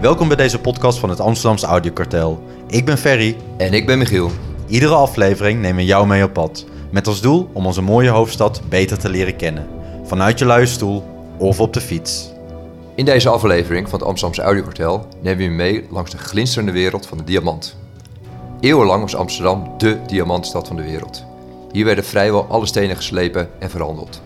Welkom 0.00 0.28
bij 0.28 0.36
deze 0.36 0.60
podcast 0.60 0.98
van 0.98 1.10
het 1.10 1.20
Amsterdamse 1.20 1.66
Audiokartel. 1.66 2.42
Ik 2.68 2.84
ben 2.84 2.98
Ferry. 2.98 3.36
En 3.56 3.72
ik 3.72 3.86
ben 3.86 3.98
Michiel. 3.98 4.30
Iedere 4.66 4.94
aflevering 4.94 5.60
nemen 5.60 5.76
we 5.76 5.84
jou 5.84 6.06
mee 6.06 6.24
op 6.24 6.32
pad. 6.32 6.64
Met 6.90 7.06
als 7.06 7.20
doel 7.20 7.50
om 7.52 7.66
onze 7.66 7.82
mooie 7.82 8.08
hoofdstad 8.08 8.62
beter 8.68 8.98
te 8.98 9.08
leren 9.08 9.36
kennen. 9.36 9.68
Vanuit 10.04 10.38
je 10.38 10.44
luie 10.44 10.66
stoel 10.66 11.02
of 11.38 11.60
op 11.60 11.72
de 11.72 11.80
fiets. 11.80 12.32
In 12.94 13.04
deze 13.04 13.28
aflevering 13.28 13.88
van 13.88 13.98
het 13.98 14.08
Amsterdamse 14.08 14.42
Audiokartel 14.42 15.06
nemen 15.22 15.38
we 15.38 15.44
je 15.44 15.50
mee 15.50 15.86
langs 15.90 16.10
de 16.10 16.18
glinsterende 16.18 16.72
wereld 16.72 17.06
van 17.06 17.18
de 17.18 17.24
diamant. 17.24 17.76
Eeuwenlang 18.60 19.02
was 19.02 19.16
Amsterdam 19.16 19.74
dé 19.78 20.00
diamantstad 20.06 20.66
van 20.66 20.76
de 20.76 20.82
wereld. 20.82 21.24
Hier 21.72 21.84
werden 21.84 22.04
vrijwel 22.04 22.46
alle 22.48 22.66
stenen 22.66 22.96
geslepen 22.96 23.48
en 23.58 23.70
verhandeld. 23.70 24.20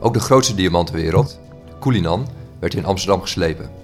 Ook 0.00 0.14
de 0.14 0.20
grootste 0.20 0.54
diamant 0.54 0.86
ter 0.86 0.96
wereld, 0.96 1.38
de 1.66 1.72
Koolinan, 1.78 2.26
werd 2.58 2.74
in 2.74 2.84
Amsterdam 2.84 3.20
geslepen. 3.20 3.77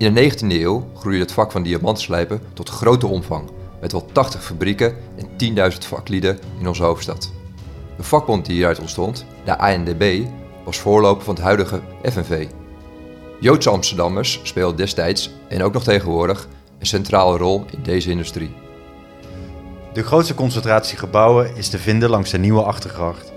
In 0.00 0.14
de 0.14 0.32
19e 0.32 0.46
eeuw 0.46 0.90
groeide 0.94 1.20
het 1.20 1.32
vak 1.32 1.52
van 1.52 1.62
diamantslijpen 1.62 2.40
tot 2.52 2.68
grote 2.68 3.06
omvang, 3.06 3.50
met 3.80 3.92
wel 3.92 4.06
80 4.12 4.44
fabrieken 4.44 4.94
en 5.16 5.72
10.000 5.72 5.78
vaklieden 5.78 6.38
in 6.58 6.68
onze 6.68 6.82
hoofdstad. 6.82 7.32
De 7.96 8.02
vakbond 8.02 8.46
die 8.46 8.54
hieruit 8.54 8.78
ontstond, 8.78 9.24
de 9.44 9.58
ANDB, 9.58 10.26
was 10.64 10.78
voorloper 10.78 11.24
van 11.24 11.34
het 11.34 11.42
huidige 11.42 11.80
FNV. 12.02 12.46
Joodse 13.40 13.70
Amsterdammers 13.70 14.40
speelden 14.42 14.76
destijds 14.76 15.30
en 15.48 15.62
ook 15.62 15.72
nog 15.72 15.82
tegenwoordig 15.82 16.48
een 16.78 16.86
centrale 16.86 17.36
rol 17.36 17.64
in 17.70 17.82
deze 17.82 18.10
industrie. 18.10 18.54
De 19.92 20.02
grootste 20.02 20.34
concentratie 20.34 20.98
gebouwen 20.98 21.56
is 21.56 21.68
te 21.68 21.78
vinden 21.78 22.10
langs 22.10 22.30
de 22.30 22.38
Nieuwe 22.38 22.62
Achtergracht, 22.62 23.32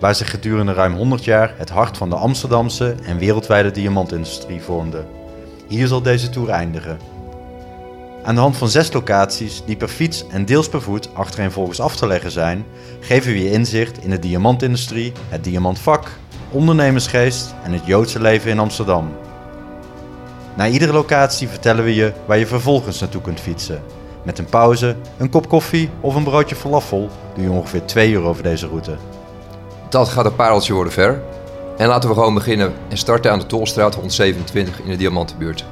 waar 0.00 0.14
zich 0.14 0.30
gedurende 0.30 0.72
ruim 0.72 0.94
100 0.94 1.24
jaar 1.24 1.54
het 1.56 1.70
hart 1.70 1.96
van 1.96 2.10
de 2.10 2.16
Amsterdamse 2.16 2.94
en 3.02 3.18
wereldwijde 3.18 3.70
diamantindustrie 3.70 4.60
vormde. 4.60 5.20
Hier 5.66 5.86
zal 5.86 6.02
deze 6.02 6.30
tour 6.30 6.48
eindigen. 6.48 6.98
Aan 8.22 8.34
de 8.34 8.40
hand 8.40 8.56
van 8.56 8.68
zes 8.68 8.92
locaties 8.92 9.62
die 9.66 9.76
per 9.76 9.88
fiets 9.88 10.26
en 10.26 10.44
deels 10.44 10.68
per 10.68 10.82
voet 10.82 11.14
achtereenvolgens 11.14 11.80
af 11.80 11.96
te 11.96 12.06
leggen 12.06 12.30
zijn, 12.30 12.64
geven 13.00 13.32
we 13.32 13.42
je 13.42 13.50
inzicht 13.50 14.04
in 14.04 14.10
de 14.10 14.18
diamantindustrie, 14.18 15.12
het 15.28 15.44
diamantvak, 15.44 16.10
ondernemersgeest 16.50 17.54
en 17.62 17.72
het 17.72 17.86
Joodse 17.86 18.20
leven 18.20 18.50
in 18.50 18.58
Amsterdam. 18.58 19.12
Na 20.56 20.68
iedere 20.68 20.92
locatie 20.92 21.48
vertellen 21.48 21.84
we 21.84 21.94
je 21.94 22.12
waar 22.26 22.38
je 22.38 22.46
vervolgens 22.46 23.00
naartoe 23.00 23.22
kunt 23.22 23.40
fietsen. 23.40 23.82
Met 24.22 24.38
een 24.38 24.44
pauze, 24.44 24.96
een 25.16 25.30
kop 25.30 25.48
koffie 25.48 25.90
of 26.00 26.14
een 26.14 26.24
broodje 26.24 26.54
falafel 26.54 27.10
doe 27.34 27.44
je 27.44 27.50
ongeveer 27.50 27.84
2 27.84 28.10
uur 28.10 28.22
over 28.22 28.42
deze 28.42 28.66
route. 28.66 28.96
Dat 29.88 30.08
gaat 30.08 30.24
een 30.24 30.34
pareltje 30.34 30.72
worden 30.72 30.92
ver. 30.92 31.22
En 31.82 31.88
laten 31.88 32.08
we 32.08 32.14
gewoon 32.14 32.34
beginnen 32.34 32.74
en 32.88 32.96
starten 32.96 33.30
aan 33.30 33.38
de 33.38 33.46
Tolstraat 33.46 33.94
127 33.94 34.80
in 34.80 34.90
de 34.90 34.96
Diamantenbuurt. 34.96 35.64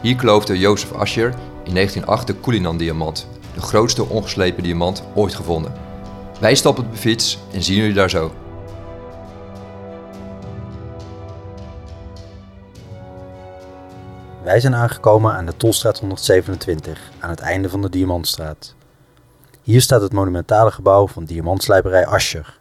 Hier 0.00 0.16
kloofde 0.16 0.58
Jozef 0.58 0.92
Ascher 0.92 1.34
in 1.64 1.74
1908 1.74 2.26
de 2.26 2.34
Koolinan-diamant, 2.34 3.26
de 3.54 3.60
grootste 3.60 4.08
ongeslepen 4.08 4.62
diamant 4.62 5.04
ooit 5.14 5.34
gevonden. 5.34 5.72
Wij 6.40 6.54
stappen 6.54 6.84
op 6.84 6.90
de 6.90 6.98
fiets 6.98 7.38
en 7.52 7.62
zien 7.62 7.76
jullie 7.76 7.94
daar 7.94 8.10
zo. 8.10 8.32
Wij 14.42 14.60
zijn 14.60 14.74
aangekomen 14.74 15.32
aan 15.32 15.46
de 15.46 15.56
Tolstraat 15.56 15.98
127, 15.98 17.10
aan 17.18 17.30
het 17.30 17.40
einde 17.40 17.68
van 17.68 17.82
de 17.82 17.90
Diamantstraat. 17.90 18.74
Hier 19.62 19.80
staat 19.80 20.02
het 20.02 20.12
monumentale 20.12 20.70
gebouw 20.70 21.08
van 21.08 21.24
diamantslijperij 21.24 22.06
Ascher, 22.06 22.60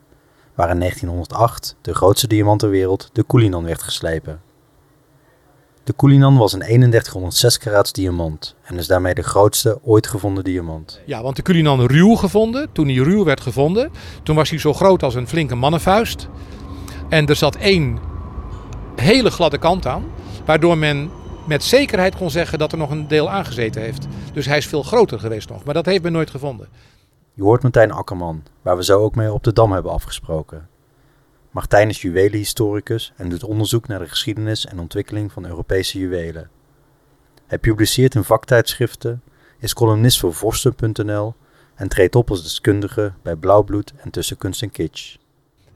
waar 0.55 0.69
in 0.69 0.79
1908 0.79 1.75
de 1.81 1.93
grootste 1.93 2.27
diamant 2.27 2.59
ter 2.59 2.69
wereld, 2.69 3.09
de 3.13 3.23
Koolinan, 3.23 3.63
werd 3.63 3.81
geslepen. 3.81 4.41
De 5.83 5.93
Koolinan 5.93 6.37
was 6.37 6.53
een 6.53 6.59
3106 6.59 7.57
karaats 7.57 7.91
diamant 7.91 8.55
en 8.63 8.77
is 8.77 8.87
daarmee 8.87 9.13
de 9.13 9.21
grootste 9.21 9.79
ooit 9.83 10.07
gevonden 10.07 10.43
diamant. 10.43 10.99
Ja, 11.05 11.21
want 11.21 11.35
de 11.35 11.41
Cullinan 11.41 11.85
ruw 11.85 12.15
gevonden. 12.15 12.69
Toen 12.71 12.87
hij 12.87 12.95
ruw 12.95 13.23
werd 13.23 13.41
gevonden, 13.41 13.91
toen 14.23 14.35
was 14.35 14.49
hij 14.49 14.59
zo 14.59 14.73
groot 14.73 15.03
als 15.03 15.15
een 15.15 15.27
flinke 15.27 15.55
mannenvuist. 15.55 16.27
En 17.09 17.27
er 17.27 17.35
zat 17.35 17.55
één 17.55 17.99
hele 18.95 19.31
gladde 19.31 19.57
kant 19.57 19.85
aan, 19.87 20.03
waardoor 20.45 20.77
men 20.77 21.11
met 21.47 21.63
zekerheid 21.63 22.15
kon 22.15 22.31
zeggen 22.31 22.59
dat 22.59 22.71
er 22.71 22.77
nog 22.77 22.89
een 22.89 23.07
deel 23.07 23.29
aangezeten 23.29 23.81
heeft. 23.81 24.07
Dus 24.33 24.45
hij 24.45 24.57
is 24.57 24.65
veel 24.65 24.83
groter 24.83 25.19
geweest 25.19 25.49
nog, 25.49 25.63
maar 25.63 25.73
dat 25.73 25.85
heeft 25.85 26.03
men 26.03 26.11
nooit 26.11 26.29
gevonden. 26.29 26.67
Je 27.41 27.47
hoort 27.47 27.61
Martijn 27.61 27.91
Akkerman, 27.91 28.43
waar 28.61 28.77
we 28.77 28.83
zo 28.83 28.99
ook 28.99 29.15
mee 29.15 29.33
op 29.33 29.43
de 29.43 29.53
Dam 29.53 29.71
hebben 29.71 29.91
afgesproken. 29.91 30.69
Martijn 31.51 31.89
is 31.89 32.01
juwelenhistoricus 32.01 33.13
en 33.15 33.29
doet 33.29 33.43
onderzoek 33.43 33.87
naar 33.87 33.99
de 33.99 34.07
geschiedenis 34.07 34.65
en 34.65 34.79
ontwikkeling 34.79 35.31
van 35.31 35.45
Europese 35.45 35.99
juwelen. 35.99 36.49
Hij 37.45 37.57
publiceert 37.57 38.15
in 38.15 38.23
vaktijdschriften, 38.23 39.23
is 39.59 39.73
columnist 39.73 40.19
voor 40.19 40.33
Vorsten.nl 40.33 41.33
en 41.75 41.87
treedt 41.87 42.15
op 42.15 42.29
als 42.29 42.43
deskundige 42.43 43.13
bij 43.21 43.35
Blauwbloed 43.35 43.93
en 43.97 44.11
Tussen 44.11 44.37
Kunst 44.37 44.61
en 44.61 44.71
Kitsch. 44.71 45.15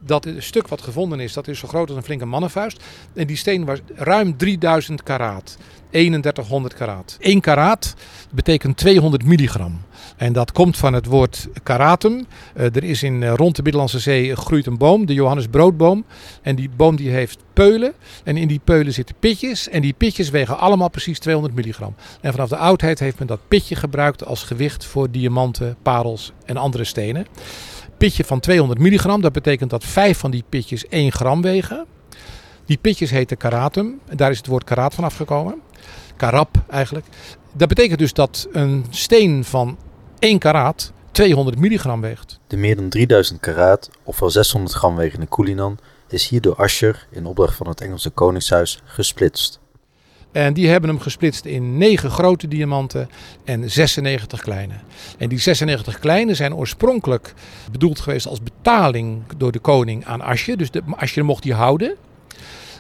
Dat 0.06 0.28
stuk 0.38 0.68
wat 0.68 0.82
gevonden 0.82 1.20
is, 1.20 1.34
dat 1.34 1.48
is 1.48 1.60
zo 1.60 1.68
groot 1.68 1.88
als 1.88 1.98
een 1.98 2.04
flinke 2.04 2.26
mannenvuist. 2.26 2.84
En 3.14 3.28
die 3.28 3.38
steen 3.38 3.66
was 3.66 3.80
ruim 3.96 4.38
3000 4.38 5.04
karaat. 5.04 5.58
3100 5.90 6.74
karaat. 6.74 7.18
1 7.20 7.42
karaat 7.42 7.96
betekent 8.32 8.78
200 8.78 9.26
milligram. 9.26 9.82
En 10.18 10.34
dat 10.34 10.52
komt 10.52 10.78
van 10.78 10.94
het 10.94 11.06
woord 11.06 11.48
karatum. 11.64 12.26
Uh, 12.58 12.64
er 12.64 12.84
is 12.84 13.04
in 13.04 13.22
uh, 13.22 13.34
rond 13.34 13.56
de 13.56 13.62
Middellandse 13.62 14.00
Zee 14.00 14.36
groeit 14.36 14.66
een 14.66 14.78
boom, 14.78 15.06
de 15.06 15.14
Johannesbroodboom. 15.14 16.06
En 16.42 16.56
die 16.56 16.70
boom 16.76 16.96
die 16.96 17.10
heeft 17.10 17.44
peulen. 17.54 17.94
En 18.24 18.38
in 18.38 18.48
die 18.48 18.62
peulen 18.64 18.94
zitten 18.94 19.16
pitjes. 19.20 19.70
En 19.70 19.82
die 19.82 19.94
pitjes 19.94 20.30
wegen 20.30 20.60
allemaal 20.60 20.90
precies 20.90 21.20
200 21.20 21.56
milligram. 21.56 21.96
En 22.22 22.32
vanaf 22.32 22.50
de 22.50 22.58
oudheid 22.58 23.00
heeft 23.00 23.18
men 23.18 23.28
dat 23.28 23.48
pitje 23.48 23.76
gebruikt 23.76 24.26
als 24.26 24.44
gewicht 24.44 24.86
voor 24.86 25.12
diamanten, 25.12 25.76
parels 25.82 26.32
en 26.46 26.58
andere 26.58 26.84
stenen. 26.84 27.28
Pitje 28.06 28.24
van 28.24 28.40
200 28.40 28.80
milligram, 28.80 29.22
dat 29.22 29.32
betekent 29.32 29.70
dat 29.70 29.84
vijf 29.84 30.18
van 30.18 30.32
die 30.32 30.44
pitjes 30.50 30.88
1 30.88 31.12
gram 31.12 31.42
wegen. 31.42 31.86
Die 32.66 32.78
pitjes 32.78 33.10
heten 33.10 33.38
karatum. 33.38 34.00
Daar 34.16 34.32
is 34.32 34.38
het 34.38 34.48
woord 34.48 34.64
karaat 34.64 34.94
van 34.94 35.04
afgekomen. 35.04 35.62
Karab 36.16 36.58
eigenlijk. 36.70 37.06
Dat 37.54 37.68
betekent 37.68 38.00
dus 38.00 38.14
dat 38.14 38.48
een 38.52 38.86
steen 38.90 39.44
van 39.44 39.78
1 40.20 40.40
karaat 40.40 40.92
200 41.12 41.60
milligram 41.60 42.02
weegt. 42.02 42.40
De 42.48 42.58
meer 42.58 42.76
dan 42.76 42.90
3000 42.90 43.40
karaat, 43.40 43.90
ofwel 44.04 44.30
600 44.30 44.74
gram 44.74 44.96
wegende 44.96 45.26
Koolinan, 45.26 45.78
is 46.08 46.28
hier 46.28 46.42
door 46.42 46.56
Ascher 46.56 47.08
in 47.12 47.26
opdracht 47.26 47.56
van 47.56 47.68
het 47.68 47.82
Engelse 47.82 48.10
Koningshuis 48.10 48.82
gesplitst. 48.86 49.60
En 50.36 50.54
die 50.54 50.70
hebben 50.70 50.90
hem 50.90 51.00
gesplitst 51.00 51.46
in 51.46 51.78
9 51.78 52.10
grote 52.10 52.48
diamanten 52.48 53.10
en 53.44 53.72
96 53.72 54.42
kleine. 54.42 54.74
En 55.18 55.30
die 55.30 55.40
96 55.40 56.00
kleine 56.00 56.34
zijn 56.34 56.56
oorspronkelijk 56.56 57.34
bedoeld 57.72 58.00
geweest 58.00 58.28
als 58.28 58.44
betaling 58.44 59.24
door 59.38 59.52
de 59.52 59.60
koning 59.60 60.06
aan 60.06 60.22
Asje. 60.22 60.56
Dus 60.56 60.72
de, 60.72 60.82
Asje 60.96 61.22
mocht 61.22 61.44
die 61.44 61.54
houden. 61.54 61.96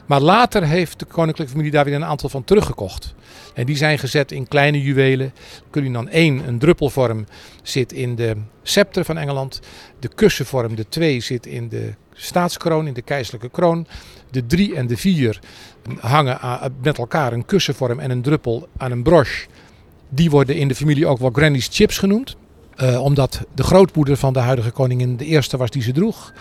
Maar 0.05 0.21
later 0.21 0.63
heeft 0.63 0.99
de 0.99 1.05
koninklijke 1.05 1.51
familie 1.51 1.71
daar 1.71 1.85
weer 1.85 1.93
een 1.93 2.05
aantal 2.05 2.29
van 2.29 2.43
teruggekocht. 2.43 3.15
En 3.53 3.65
die 3.65 3.77
zijn 3.77 3.99
gezet 3.99 4.31
in 4.31 4.47
kleine 4.47 4.81
juwelen. 4.81 5.33
dan 5.71 6.09
1, 6.09 6.47
een 6.47 6.59
druppelvorm, 6.59 7.25
zit 7.63 7.91
in 7.91 8.15
de 8.15 8.35
scepter 8.63 9.05
van 9.05 9.17
Engeland. 9.17 9.59
De 9.99 10.07
kussenvorm, 10.07 10.75
de 10.75 10.87
2, 10.89 11.19
zit 11.19 11.45
in 11.45 11.69
de 11.69 11.93
staatskroon, 12.13 12.87
in 12.87 12.93
de 12.93 13.01
keizerlijke 13.01 13.49
kroon. 13.49 13.87
De 14.31 14.45
3 14.45 14.75
en 14.75 14.87
de 14.87 14.97
4 14.97 15.39
hangen 15.99 16.39
met 16.81 16.97
elkaar 16.97 17.33
een 17.33 17.45
kussenvorm 17.45 17.99
en 17.99 18.11
een 18.11 18.21
druppel 18.21 18.67
aan 18.77 18.91
een 18.91 19.03
broche. 19.03 19.47
Die 20.09 20.29
worden 20.29 20.55
in 20.55 20.67
de 20.67 20.75
familie 20.75 21.07
ook 21.07 21.19
wel 21.19 21.29
Granny's 21.31 21.67
chips 21.71 21.97
genoemd. 21.97 22.35
Uh, 22.81 23.01
omdat 23.01 23.41
de 23.53 23.63
grootmoeder 23.63 24.17
van 24.17 24.33
de 24.33 24.39
huidige 24.39 24.71
koningin 24.71 25.17
de 25.17 25.25
eerste 25.25 25.57
was 25.57 25.69
die 25.69 25.81
ze 25.81 25.91
droeg. 25.91 26.33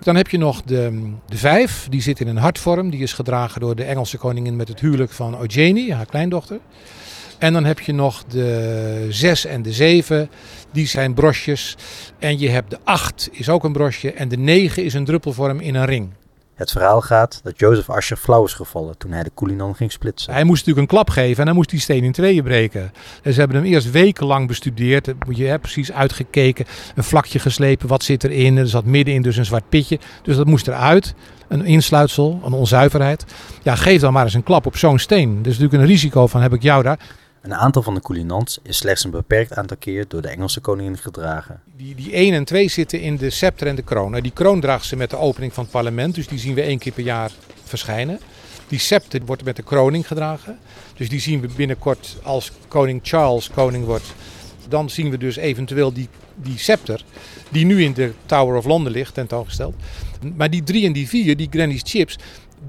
Dan 0.00 0.16
heb 0.16 0.28
je 0.28 0.38
nog 0.38 0.62
de, 0.62 1.12
de 1.26 1.36
vijf, 1.36 1.86
die 1.90 2.02
zit 2.02 2.20
in 2.20 2.28
een 2.28 2.36
hartvorm. 2.36 2.90
Die 2.90 3.02
is 3.02 3.12
gedragen 3.12 3.60
door 3.60 3.76
de 3.76 3.84
Engelse 3.84 4.18
koningin 4.18 4.56
met 4.56 4.68
het 4.68 4.80
huwelijk 4.80 5.10
van 5.10 5.40
Eugenie, 5.40 5.94
haar 5.94 6.06
kleindochter. 6.06 6.58
En 7.38 7.52
dan 7.52 7.64
heb 7.64 7.80
je 7.80 7.92
nog 7.92 8.24
de 8.24 9.06
zes 9.10 9.44
en 9.44 9.62
de 9.62 9.72
zeven, 9.72 10.30
die 10.72 10.86
zijn 10.86 11.14
brosjes. 11.14 11.76
En 12.18 12.38
je 12.38 12.48
hebt 12.48 12.70
de 12.70 12.78
acht, 12.84 13.28
is 13.32 13.48
ook 13.48 13.64
een 13.64 13.72
brosje. 13.72 14.12
En 14.12 14.28
de 14.28 14.36
negen 14.36 14.84
is 14.84 14.94
een 14.94 15.04
druppelvorm 15.04 15.60
in 15.60 15.74
een 15.74 15.84
ring. 15.84 16.10
Het 16.54 16.70
verhaal 16.70 17.00
gaat 17.00 17.40
dat 17.42 17.58
Jozef 17.58 17.90
Ascher 17.90 18.16
flauw 18.16 18.44
is 18.44 18.52
gevallen 18.52 18.98
toen 18.98 19.12
hij 19.12 19.22
de 19.22 19.30
Koolinan 19.34 19.74
ging 19.74 19.92
splitsen. 19.92 20.32
Hij 20.32 20.44
moest 20.44 20.66
natuurlijk 20.66 20.90
een 20.90 20.96
klap 20.96 21.10
geven 21.10 21.38
en 21.38 21.46
dan 21.46 21.54
moest 21.54 21.70
die 21.70 21.80
steen 21.80 22.04
in 22.04 22.12
tweeën 22.12 22.42
breken. 22.42 22.92
En 23.22 23.32
ze 23.32 23.38
hebben 23.38 23.56
hem 23.56 23.66
eerst 23.66 23.90
wekenlang 23.90 24.46
bestudeerd. 24.46 25.12
Je 25.28 25.44
hebt 25.44 25.62
precies 25.62 25.92
uitgekeken, 25.92 26.66
een 26.94 27.04
vlakje 27.04 27.38
geslepen, 27.38 27.88
wat 27.88 28.02
zit 28.02 28.24
erin. 28.24 28.56
Er 28.56 28.68
zat 28.68 28.84
middenin 28.84 29.22
dus 29.22 29.36
een 29.36 29.44
zwart 29.44 29.68
pitje. 29.68 29.98
Dus 30.22 30.36
dat 30.36 30.46
moest 30.46 30.68
eruit. 30.68 31.14
Een 31.48 31.64
insluitsel, 31.64 32.40
een 32.44 32.52
onzuiverheid. 32.52 33.24
Ja, 33.62 33.74
geef 33.74 34.00
dan 34.00 34.12
maar 34.12 34.24
eens 34.24 34.34
een 34.34 34.42
klap 34.42 34.66
op 34.66 34.76
zo'n 34.76 34.98
steen. 34.98 35.30
Er 35.30 35.50
is 35.50 35.58
natuurlijk 35.58 35.82
een 35.82 35.88
risico 35.88 36.26
van 36.26 36.40
heb 36.40 36.52
ik 36.52 36.62
jou 36.62 36.82
daar. 36.82 36.98
Een 37.44 37.54
aantal 37.54 37.82
van 37.82 37.94
de 37.94 38.00
Koolinans 38.00 38.58
is 38.62 38.76
slechts 38.76 39.04
een 39.04 39.10
beperkt 39.10 39.54
aantal 39.54 39.76
keer 39.76 40.04
door 40.08 40.22
de 40.22 40.28
Engelse 40.28 40.60
koningin 40.60 40.98
gedragen. 40.98 41.60
Die, 41.76 41.94
die 41.94 42.12
1 42.12 42.32
en 42.34 42.44
2 42.44 42.68
zitten 42.68 43.00
in 43.00 43.16
de 43.16 43.30
scepter 43.30 43.66
en 43.66 43.74
de 43.74 43.82
kroon. 43.82 44.10
Nou, 44.10 44.22
die 44.22 44.32
kroon 44.32 44.60
draagt 44.60 44.86
ze 44.86 44.96
met 44.96 45.10
de 45.10 45.16
opening 45.16 45.52
van 45.52 45.62
het 45.62 45.72
parlement, 45.72 46.14
dus 46.14 46.28
die 46.28 46.38
zien 46.38 46.54
we 46.54 46.62
één 46.62 46.78
keer 46.78 46.92
per 46.92 47.04
jaar 47.04 47.30
verschijnen. 47.64 48.20
Die 48.68 48.78
scepter 48.78 49.20
wordt 49.24 49.44
met 49.44 49.56
de 49.56 49.62
kroning 49.62 50.06
gedragen. 50.06 50.58
Dus 50.96 51.08
die 51.08 51.20
zien 51.20 51.40
we 51.40 51.48
binnenkort 51.56 52.16
als 52.22 52.52
koning 52.68 53.00
Charles 53.02 53.50
koning 53.50 53.84
wordt. 53.84 54.14
Dan 54.68 54.90
zien 54.90 55.10
we 55.10 55.18
dus 55.18 55.36
eventueel 55.36 55.92
die, 55.92 56.08
die 56.34 56.58
scepter, 56.58 57.04
die 57.48 57.64
nu 57.64 57.82
in 57.82 57.92
de 57.92 58.12
Tower 58.26 58.56
of 58.56 58.64
London 58.64 58.92
ligt, 58.92 59.14
tentoongesteld. 59.14 59.74
Maar 60.36 60.50
die 60.50 60.62
drie 60.62 60.86
en 60.86 60.92
die 60.92 61.08
vier, 61.08 61.36
die 61.36 61.48
Granny's 61.50 61.82
Chips, 61.84 62.18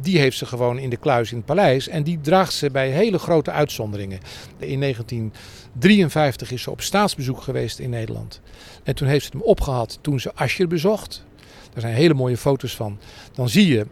die 0.01 0.19
heeft 0.19 0.37
ze 0.37 0.45
gewoon 0.45 0.77
in 0.77 0.89
de 0.89 0.97
kluis 0.97 1.31
in 1.31 1.37
het 1.37 1.45
paleis. 1.45 1.87
En 1.87 2.03
die 2.03 2.21
draagt 2.21 2.53
ze 2.53 2.71
bij 2.71 2.89
hele 2.89 3.19
grote 3.19 3.51
uitzonderingen. 3.51 4.19
In 4.57 4.79
1953 4.79 6.51
is 6.51 6.61
ze 6.61 6.71
op 6.71 6.81
staatsbezoek 6.81 7.41
geweest 7.41 7.79
in 7.79 7.89
Nederland. 7.89 8.41
En 8.83 8.95
toen 8.95 9.07
heeft 9.07 9.25
ze 9.25 9.31
hem 9.31 9.41
opgehad 9.41 9.97
toen 10.01 10.19
ze 10.19 10.33
Ascher 10.33 10.67
bezocht. 10.67 11.25
Daar 11.73 11.81
zijn 11.81 11.95
hele 11.95 12.13
mooie 12.13 12.37
foto's 12.37 12.75
van. 12.75 12.99
Dan 13.33 13.49
zie 13.49 13.67
je 13.67 13.85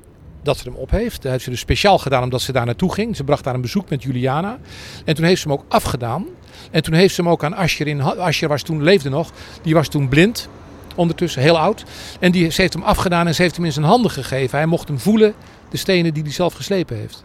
dat 0.44 0.58
ze 0.58 0.70
hem 0.70 0.78
op 0.78 0.90
heeft. 0.90 1.22
Dat 1.22 1.32
heeft 1.32 1.44
ze 1.44 1.50
dus 1.50 1.60
speciaal 1.60 1.98
gedaan 1.98 2.24
omdat 2.24 2.42
ze 2.42 2.52
daar 2.52 2.66
naartoe 2.66 2.94
ging. 2.94 3.16
Ze 3.16 3.24
bracht 3.24 3.44
daar 3.44 3.54
een 3.54 3.62
bezoek 3.62 3.90
met 3.90 4.04
Juliana. 4.04 4.60
En 5.06 5.16
toen 5.16 5.26
heeft 5.26 5.42
ze 5.42 5.48
hem 5.48 5.58
ook 5.58 5.66
afgedaan. 5.68 6.26
En 6.72 6.84
toen 6.84 6.94
heeft 6.94 7.16
ze 7.16 7.22
hem 7.22 7.32
ook 7.32 7.44
aan 7.44 7.54
Ascher 7.54 7.88
in. 7.88 8.02
Ascher 8.02 8.48
was 8.48 8.64
toen, 8.64 8.84
leefde 8.84 9.10
nog. 9.10 9.32
Die 9.62 9.74
was 9.74 9.88
toen 9.88 10.10
blind. 10.10 10.50
Ondertussen 10.96 11.42
heel 11.42 11.60
oud. 11.60 11.84
En 12.20 12.32
die, 12.32 12.50
ze 12.50 12.62
heeft 12.62 12.74
hem 12.74 12.84
afgedaan 12.84 13.28
en 13.28 13.36
ze 13.36 13.42
heeft 13.42 13.56
hem 13.56 13.66
in 13.66 13.72
zijn 13.72 13.86
handen 13.86 14.12
gegeven. 14.12 14.58
Hij 14.58 14.68
mocht 14.68 14.88
hem 14.88 15.00
voelen, 15.00 15.34
de 15.70 15.78
stenen 15.78 16.14
die 16.14 16.24
hij 16.24 16.32
zelf 16.32 16.54
geslepen 16.54 16.98
heeft. 16.98 17.24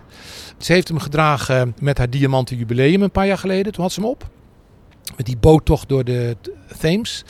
Ze 0.59 0.73
heeft 0.73 0.88
hem 0.88 0.99
gedragen 0.99 1.75
met 1.81 1.99
haar 1.99 2.11
diamanten 2.11 2.56
jubileum 2.56 3.03
een 3.03 3.11
paar 3.11 3.26
jaar 3.26 3.38
geleden. 3.38 3.73
Toen 3.73 3.82
had 3.82 3.93
ze 3.93 4.00
hem 4.00 4.09
op. 4.09 4.29
Met 5.17 5.26
die 5.26 5.37
boottocht 5.37 5.88
door 5.88 6.05
de 6.05 6.37
Thames. 6.79 7.25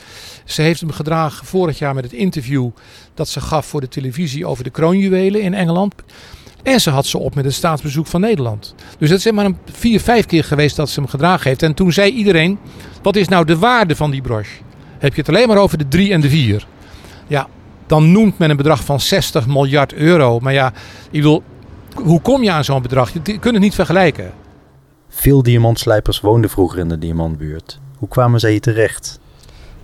Ze 0.45 0.61
heeft 0.61 0.79
hem 0.79 0.91
gedragen 0.91 1.45
vorig 1.45 1.79
jaar 1.79 1.93
met 1.93 2.03
het 2.03 2.13
interview 2.13 2.69
dat 3.13 3.27
ze 3.27 3.41
gaf 3.41 3.65
voor 3.65 3.81
de 3.81 3.87
televisie 3.87 4.45
over 4.45 4.63
de 4.63 4.69
kroonjuwelen 4.69 5.41
in 5.41 5.53
Engeland. 5.53 5.93
En 6.63 6.81
ze 6.81 6.89
had 6.89 7.05
ze 7.05 7.17
op 7.17 7.35
met 7.35 7.45
het 7.45 7.53
staatsbezoek 7.53 8.07
van 8.07 8.21
Nederland. 8.21 8.75
Dus 8.97 9.09
dat 9.09 9.17
is 9.17 9.31
maar 9.31 9.45
een 9.45 9.57
vier, 9.71 9.99
vijf 9.99 10.25
keer 10.25 10.43
geweest 10.43 10.75
dat 10.75 10.89
ze 10.89 10.99
hem 10.99 11.09
gedragen 11.09 11.47
heeft. 11.47 11.63
En 11.63 11.73
toen 11.73 11.91
zei 11.91 12.11
iedereen, 12.11 12.59
wat 13.01 13.15
is 13.15 13.27
nou 13.27 13.45
de 13.45 13.57
waarde 13.57 13.95
van 13.95 14.11
die 14.11 14.21
broche? 14.21 14.68
Heb 14.99 15.13
je 15.13 15.21
het 15.21 15.29
alleen 15.29 15.47
maar 15.47 15.57
over 15.57 15.77
de 15.77 15.87
drie 15.87 16.13
en 16.13 16.21
de 16.21 16.29
vier? 16.29 16.67
Ja, 17.27 17.47
dan 17.87 18.11
noemt 18.11 18.37
men 18.37 18.49
een 18.49 18.57
bedrag 18.57 18.83
van 18.83 18.99
60 18.99 19.47
miljard 19.47 19.93
euro. 19.93 20.39
Maar 20.39 20.53
ja, 20.53 20.73
ik 21.11 21.21
bedoel, 21.21 21.43
hoe 21.95 22.21
kom 22.21 22.43
je 22.43 22.51
aan 22.51 22.63
zo'n 22.63 22.81
bedrag? 22.81 23.13
Je 23.13 23.21
kunt 23.21 23.43
het 23.43 23.59
niet 23.59 23.75
vergelijken. 23.75 24.31
Veel 25.09 25.43
diamantslijpers 25.43 26.19
woonden 26.19 26.49
vroeger 26.49 26.79
in 26.79 26.89
de 26.89 26.97
diamantbuurt. 26.97 27.79
Hoe 27.97 28.07
kwamen 28.07 28.39
zij 28.39 28.51
hier 28.51 28.61
terecht? 28.61 29.19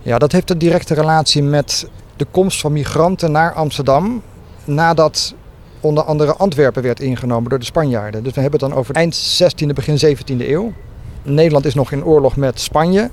Ja, 0.02 0.18
dat 0.18 0.32
heeft 0.32 0.50
een 0.50 0.58
directe 0.58 0.94
relatie 0.94 1.42
met 1.42 1.88
de 2.16 2.26
komst 2.30 2.60
van 2.60 2.72
migranten 2.72 3.32
naar 3.32 3.52
Amsterdam. 3.52 4.22
Nadat 4.64 5.34
onder 5.80 6.04
andere 6.04 6.34
Antwerpen 6.34 6.82
werd 6.82 7.00
ingenomen 7.00 7.50
door 7.50 7.58
de 7.58 7.64
Spanjaarden. 7.64 8.22
Dus 8.22 8.34
we 8.34 8.40
hebben 8.40 8.60
het 8.60 8.70
dan 8.70 8.78
over 8.78 8.94
eind 8.94 9.42
16e, 9.42 9.66
begin 9.74 10.16
17e 10.16 10.48
eeuw. 10.48 10.72
Nederland 11.22 11.64
is 11.64 11.74
nog 11.74 11.92
in 11.92 12.04
oorlog 12.04 12.36
met 12.36 12.60
Spanje. 12.60 13.10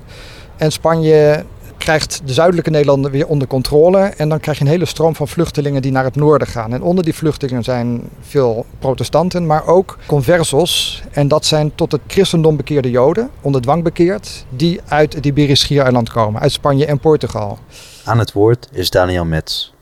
En 0.56 0.72
Spanje 0.72 1.44
krijgt 1.78 2.20
de 2.24 2.32
zuidelijke 2.32 2.70
Nederlanden 2.70 3.10
weer 3.10 3.26
onder 3.26 3.48
controle. 3.48 3.98
En 3.98 4.28
dan 4.28 4.40
krijg 4.40 4.58
je 4.58 4.64
een 4.64 4.70
hele 4.70 4.84
stroom 4.84 5.14
van 5.14 5.28
vluchtelingen 5.28 5.82
die 5.82 5.92
naar 5.92 6.04
het 6.04 6.16
noorden 6.16 6.48
gaan. 6.48 6.72
En 6.72 6.82
onder 6.82 7.04
die 7.04 7.14
vluchtelingen 7.14 7.62
zijn 7.62 8.02
veel 8.20 8.66
protestanten, 8.78 9.46
maar 9.46 9.66
ook 9.66 9.98
conversos. 10.06 11.02
En 11.10 11.28
dat 11.28 11.44
zijn 11.44 11.74
tot 11.74 11.92
het 11.92 12.00
christendom 12.06 12.56
bekeerde 12.56 12.90
Joden, 12.90 13.30
onder 13.40 13.60
dwang 13.60 13.82
bekeerd, 13.82 14.44
die 14.48 14.80
uit 14.88 15.14
het 15.14 15.26
Iberisch 15.26 15.60
Schiereiland 15.60 16.10
komen, 16.10 16.40
uit 16.40 16.52
Spanje 16.52 16.86
en 16.86 16.98
Portugal. 16.98 17.58
Aan 18.04 18.18
het 18.18 18.32
woord 18.32 18.68
is 18.72 18.90
Daniel 18.90 19.24
Metz. 19.24 19.72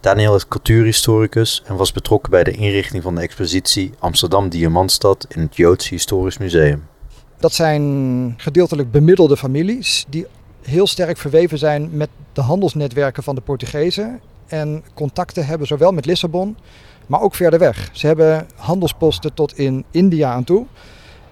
Daniel 0.00 0.34
is 0.34 0.48
cultuurhistoricus 0.48 1.62
en 1.66 1.76
was 1.76 1.92
betrokken 1.92 2.30
bij 2.30 2.44
de 2.44 2.50
inrichting 2.50 3.02
van 3.02 3.14
de 3.14 3.20
expositie 3.20 3.92
Amsterdam 3.98 4.48
Diamantstad 4.48 5.26
in 5.28 5.40
het 5.40 5.56
Joods 5.56 5.88
Historisch 5.88 6.38
Museum. 6.38 6.86
Dat 7.38 7.52
zijn 7.52 8.34
gedeeltelijk 8.36 8.90
bemiddelde 8.90 9.36
families 9.36 10.04
die 10.08 10.26
heel 10.70 10.86
sterk 10.86 11.16
verweven 11.16 11.58
zijn 11.58 11.88
met 11.92 12.08
de 12.32 12.40
handelsnetwerken 12.40 13.22
van 13.22 13.34
de 13.34 13.40
Portugezen. 13.40 14.20
En 14.46 14.84
contacten 14.94 15.46
hebben 15.46 15.66
zowel 15.66 15.92
met 15.92 16.06
Lissabon, 16.06 16.56
maar 17.06 17.20
ook 17.20 17.34
verder 17.34 17.58
weg. 17.58 17.88
Ze 17.92 18.06
hebben 18.06 18.46
handelsposten 18.56 19.34
tot 19.34 19.58
in 19.58 19.84
India 19.90 20.32
aan 20.32 20.44
toe. 20.44 20.66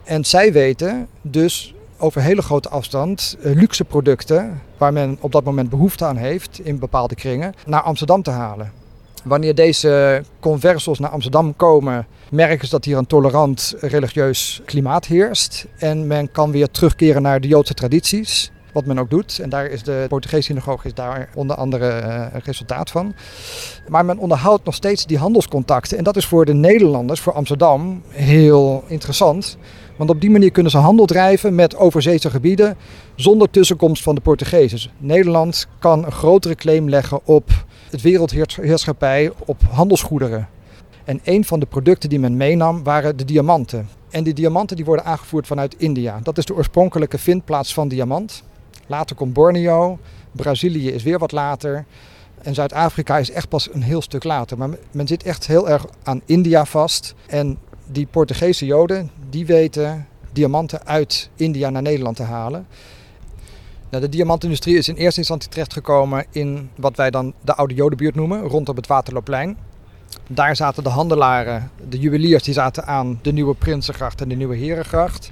En 0.04 0.24
zij 0.24 0.52
weten 0.52 1.08
dus 1.22 1.74
over 1.98 2.22
hele 2.22 2.42
grote 2.42 2.68
afstand 2.68 3.36
eh, 3.42 3.54
luxe 3.54 3.84
producten, 3.84 4.62
waar 4.76 4.92
men 4.92 5.16
op 5.20 5.32
dat 5.32 5.44
moment 5.44 5.70
behoefte 5.70 6.04
aan 6.04 6.16
heeft 6.16 6.60
in 6.62 6.78
bepaalde 6.78 7.14
kringen, 7.14 7.54
naar 7.66 7.82
Amsterdam 7.82 8.22
te 8.22 8.30
halen. 8.30 8.72
Wanneer 9.24 9.54
deze 9.54 10.22
conversos 10.40 10.98
naar 10.98 11.10
Amsterdam 11.10 11.56
komen, 11.56 12.06
merken 12.30 12.64
ze 12.64 12.70
dat 12.70 12.84
hier 12.84 12.96
een 12.96 13.06
tolerant 13.06 13.74
religieus 13.80 14.62
klimaat 14.64 15.06
heerst. 15.06 15.66
En 15.78 16.06
men 16.06 16.32
kan 16.32 16.50
weer 16.50 16.70
terugkeren 16.70 17.22
naar 17.22 17.40
de 17.40 17.48
Joodse 17.48 17.74
tradities 17.74 18.50
wat 18.78 18.86
men 18.86 18.98
ook 18.98 19.10
doet. 19.10 19.38
En 19.38 19.48
daar 19.48 19.66
is 19.66 19.82
de 19.82 20.04
Portugese 20.08 20.42
synagoge 20.42 20.86
is 20.86 20.94
daar 20.94 21.28
onder 21.34 21.56
andere 21.56 22.00
uh, 22.02 22.26
een 22.32 22.40
resultaat 22.44 22.90
van. 22.90 23.14
Maar 23.88 24.04
men 24.04 24.18
onderhoudt 24.18 24.64
nog 24.64 24.74
steeds 24.74 25.06
die 25.06 25.18
handelscontacten. 25.18 25.98
En 25.98 26.04
dat 26.04 26.16
is 26.16 26.26
voor 26.26 26.44
de 26.44 26.54
Nederlanders, 26.54 27.20
voor 27.20 27.32
Amsterdam, 27.32 28.02
heel 28.08 28.84
interessant. 28.86 29.58
Want 29.96 30.10
op 30.10 30.20
die 30.20 30.30
manier 30.30 30.50
kunnen 30.50 30.72
ze 30.72 30.78
handel 30.78 31.06
drijven 31.06 31.54
met 31.54 31.76
overzeese 31.76 32.30
gebieden 32.30 32.76
zonder 33.14 33.50
tussenkomst 33.50 34.02
van 34.02 34.14
de 34.14 34.20
Portugezen. 34.20 34.90
Nederland 34.98 35.66
kan 35.78 36.04
een 36.04 36.12
grotere 36.12 36.54
claim 36.54 36.88
leggen 36.88 37.20
op 37.24 37.50
het 37.90 38.02
wereldheerschappij, 38.02 39.32
op 39.44 39.56
handelsgoederen. 39.70 40.48
En 41.04 41.20
een 41.24 41.44
van 41.44 41.60
de 41.60 41.66
producten 41.66 42.08
die 42.08 42.18
men 42.18 42.36
meenam 42.36 42.82
waren 42.82 43.16
de 43.16 43.24
diamanten. 43.24 43.88
En 44.10 44.24
die 44.24 44.34
diamanten 44.34 44.76
die 44.76 44.84
worden 44.84 45.04
aangevoerd 45.04 45.46
vanuit 45.46 45.74
India. 45.78 46.20
Dat 46.22 46.38
is 46.38 46.44
de 46.44 46.54
oorspronkelijke 46.54 47.18
vindplaats 47.18 47.74
van 47.74 47.88
diamant. 47.88 48.42
Later 48.88 49.16
komt 49.16 49.32
Borneo, 49.32 49.98
Brazilië 50.32 50.90
is 50.90 51.02
weer 51.02 51.18
wat 51.18 51.32
later. 51.32 51.84
En 52.42 52.54
Zuid-Afrika 52.54 53.18
is 53.18 53.30
echt 53.30 53.48
pas 53.48 53.68
een 53.72 53.82
heel 53.82 54.02
stuk 54.02 54.24
later. 54.24 54.58
Maar 54.58 54.68
men 54.90 55.06
zit 55.06 55.22
echt 55.22 55.46
heel 55.46 55.68
erg 55.68 55.86
aan 56.02 56.20
India 56.24 56.64
vast. 56.64 57.14
En 57.26 57.58
die 57.86 58.06
Portugese 58.06 58.66
Joden, 58.66 59.10
die 59.30 59.46
weten 59.46 60.06
diamanten 60.32 60.86
uit 60.86 61.30
India 61.36 61.70
naar 61.70 61.82
Nederland 61.82 62.16
te 62.16 62.22
halen. 62.22 62.66
Nou, 63.90 64.02
de 64.02 64.08
diamantindustrie 64.08 64.76
is 64.76 64.88
in 64.88 64.94
eerste 64.94 65.20
instantie 65.20 65.50
terechtgekomen 65.50 66.24
in 66.30 66.70
wat 66.76 66.96
wij 66.96 67.10
dan 67.10 67.32
de 67.40 67.54
oude 67.54 67.74
Jodenbuurt 67.74 68.14
noemen, 68.14 68.40
rondom 68.40 68.76
het 68.76 68.86
Waterloopplein. 68.86 69.56
Daar 70.26 70.56
zaten 70.56 70.82
de 70.82 70.88
handelaren, 70.88 71.70
de 71.88 71.98
juweliers, 71.98 72.42
die 72.42 72.54
zaten 72.54 72.86
aan 72.86 73.18
de 73.22 73.32
nieuwe 73.32 73.54
Prinsengracht 73.54 74.20
en 74.20 74.28
de 74.28 74.34
nieuwe 74.34 74.56
Herengracht. 74.56 75.30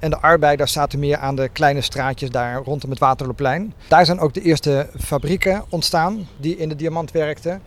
En 0.00 0.10
de 0.10 0.20
arbeiders 0.20 0.72
zaten 0.72 0.98
meer 0.98 1.16
aan 1.16 1.36
de 1.36 1.48
kleine 1.48 1.80
straatjes 1.80 2.30
daar 2.30 2.62
rondom 2.62 2.90
het 2.90 2.98
Waterloopplein. 2.98 3.74
Daar 3.88 4.04
zijn 4.04 4.18
ook 4.20 4.34
de 4.34 4.42
eerste 4.42 4.86
fabrieken 4.98 5.64
ontstaan 5.68 6.28
die 6.36 6.56
in 6.56 6.68
de 6.68 6.76
diamant 6.76 7.10
werkten. 7.10 7.62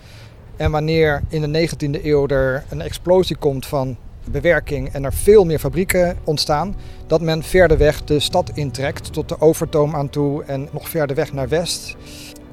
En 0.56 0.72
wanneer 0.72 1.24
in 1.30 1.52
de 1.52 1.70
19e 1.70 2.04
eeuw 2.06 2.28
er 2.28 2.64
een 2.70 2.82
explosie 2.82 3.36
komt 3.36 3.66
van 3.66 3.98
bewerking 4.32 4.94
en 4.94 5.04
er 5.04 5.14
veel 5.14 5.46
meer 5.46 5.60
fabrieken 5.60 6.18
ontstaan, 6.24 6.76
dat 7.08 7.22
men 7.22 7.44
verder 7.44 7.78
weg 7.78 8.04
de 8.04 8.20
stad 8.20 8.52
intrekt 8.54 9.14
tot 9.14 9.30
de 9.30 9.42
Overtoom 9.42 9.96
aan 9.96 10.10
toe 10.10 10.44
en 10.44 10.70
nog 10.72 10.90
verder 10.90 11.16
weg 11.16 11.34
naar 11.34 11.50
west. 11.50 11.96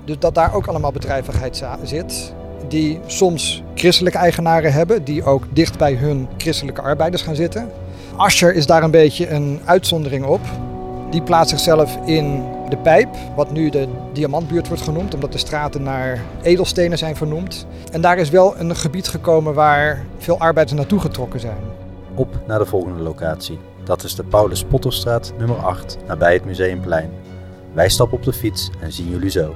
Dus 0.04 0.18
dat 0.18 0.34
daar 0.34 0.54
ook 0.54 0.66
allemaal 0.66 0.92
bedrijvigheid 0.92 1.64
zit, 1.82 2.34
die 2.68 3.00
soms 3.06 3.62
christelijke 3.74 4.18
eigenaren 4.18 4.72
hebben, 4.72 5.04
die 5.04 5.24
ook 5.24 5.44
dicht 5.52 5.78
bij 5.78 5.94
hun 5.94 6.28
christelijke 6.36 6.80
arbeiders 6.80 7.22
gaan 7.22 7.34
zitten. 7.34 7.70
Ascher 8.20 8.54
is 8.54 8.66
daar 8.66 8.82
een 8.82 8.90
beetje 8.90 9.28
een 9.28 9.60
uitzondering 9.64 10.24
op. 10.24 10.40
Die 11.10 11.22
plaatst 11.22 11.50
zichzelf 11.50 11.96
in 12.04 12.44
de 12.68 12.76
Pijp, 12.76 13.08
wat 13.36 13.52
nu 13.52 13.70
de 13.70 13.88
Diamantbuurt 14.12 14.68
wordt 14.68 14.82
genoemd, 14.82 15.14
omdat 15.14 15.32
de 15.32 15.38
straten 15.38 15.82
naar 15.82 16.20
edelstenen 16.42 16.98
zijn 16.98 17.16
vernoemd. 17.16 17.66
En 17.92 18.00
daar 18.00 18.18
is 18.18 18.30
wel 18.30 18.56
een 18.56 18.76
gebied 18.76 19.08
gekomen 19.08 19.54
waar 19.54 20.04
veel 20.18 20.38
arbeiders 20.38 20.76
naartoe 20.78 21.00
getrokken 21.00 21.40
zijn. 21.40 21.58
Op 22.14 22.40
naar 22.46 22.58
de 22.58 22.66
volgende 22.66 23.02
locatie. 23.02 23.58
Dat 23.84 24.02
is 24.02 24.14
de 24.14 24.24
Paulus 24.24 24.64
Potterstraat 24.64 25.32
nummer 25.38 25.56
8, 25.56 25.98
nabij 26.06 26.32
het 26.32 26.44
Museumplein. 26.44 27.10
Wij 27.72 27.88
stappen 27.88 28.16
op 28.16 28.24
de 28.24 28.32
fiets 28.32 28.70
en 28.80 28.92
zien 28.92 29.08
jullie 29.08 29.30
zo. 29.30 29.54